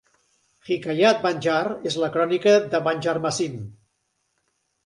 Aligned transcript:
Hikayat 0.69 1.19
Banjar 1.25 1.59
és 1.91 1.97
la 2.05 2.11
crònica 2.17 2.57
de 2.73 2.81
Banjarmasin. 2.89 3.61